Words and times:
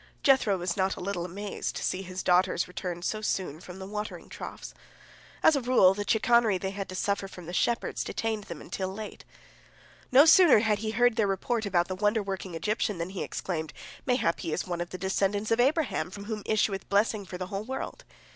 Jethro 0.23 0.57
was 0.57 0.75
not 0.75 0.95
a 0.95 0.99
little 0.99 1.25
amazed 1.25 1.75
to 1.75 1.83
see 1.83 2.01
his 2.01 2.23
daughters 2.23 2.67
return 2.67 3.03
so 3.03 3.21
soon 3.21 3.59
from 3.59 3.77
the 3.77 3.85
watering 3.85 4.29
troughs. 4.29 4.73
As 5.43 5.55
a 5.55 5.61
rule, 5.61 5.93
the 5.93 6.05
chicanery 6.07 6.57
they 6.57 6.71
had 6.71 6.89
to 6.89 6.95
suffer 6.95 7.27
from 7.27 7.45
the 7.45 7.53
shepherds 7.53 8.03
detained 8.03 8.45
them 8.45 8.61
until 8.61 8.89
late. 8.91 9.25
No 10.11 10.25
sooner 10.25 10.57
had 10.61 10.79
he 10.79 10.89
heard 10.89 11.17
their 11.17 11.27
report 11.27 11.67
about 11.67 11.87
the 11.87 11.93
wonder 11.93 12.23
working 12.23 12.55
Egyptian 12.55 12.97
than 12.97 13.11
he 13.11 13.21
exclaimed, 13.21 13.73
"Mayhap 14.07 14.39
he 14.39 14.51
is 14.51 14.65
one 14.65 14.81
of 14.81 14.89
the 14.89 14.97
descendants 14.97 15.51
of 15.51 15.59
Abraham, 15.59 16.09
from 16.09 16.23
whom 16.25 16.41
issueth 16.47 16.89
blessing 16.89 17.23
for 17.23 17.37
the 17.37 17.45
whole 17.53 17.63
world." 17.63 18.03